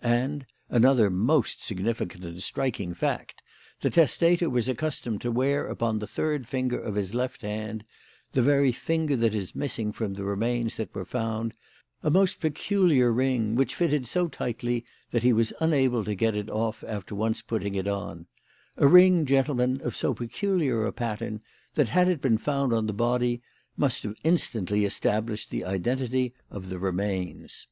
And 0.00 0.46
another 0.70 1.10
most 1.10 1.62
significant 1.62 2.24
and 2.24 2.42
striking 2.42 2.94
fact 2.94 3.42
the 3.82 3.90
testator 3.90 4.48
was 4.48 4.66
accustomed 4.66 5.20
to 5.20 5.30
wear 5.30 5.66
upon 5.66 5.98
the 5.98 6.06
third 6.06 6.48
finger 6.48 6.80
of 6.80 6.94
his 6.94 7.14
left 7.14 7.42
hand 7.42 7.84
the 8.30 8.40
very 8.40 8.72
finger 8.72 9.16
that 9.16 9.34
is 9.34 9.54
missing 9.54 9.92
from 9.92 10.14
the 10.14 10.24
remains 10.24 10.78
that 10.78 10.94
were 10.94 11.04
found 11.04 11.52
a 12.02 12.08
most 12.10 12.40
peculiar 12.40 13.12
ring, 13.12 13.54
which 13.54 13.74
fitted 13.74 14.06
so 14.06 14.28
tightly 14.28 14.82
that 15.10 15.24
he 15.24 15.34
was 15.34 15.52
unable 15.60 16.04
to 16.06 16.14
get 16.14 16.34
it 16.34 16.48
off 16.50 16.82
after 16.88 17.14
once 17.14 17.42
putting 17.42 17.74
it 17.74 17.86
on; 17.86 18.24
a 18.78 18.86
ring, 18.86 19.26
gentlemen, 19.26 19.78
of 19.84 19.94
so 19.94 20.14
peculiar 20.14 20.86
a 20.86 20.90
pattern 20.92 21.38
that 21.74 21.88
had 21.90 22.08
it 22.08 22.22
been 22.22 22.38
found 22.38 22.72
on 22.72 22.86
the 22.86 22.94
body 22.94 23.42
must 23.76 24.04
have 24.04 24.16
instantly 24.24 24.86
established 24.86 25.50
the 25.50 25.66
identity 25.66 26.32
of 26.50 26.70
the 26.70 26.78
remains. 26.78 27.66